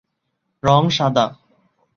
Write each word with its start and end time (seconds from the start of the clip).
রং 0.63 0.83
সাদা। 0.89 1.25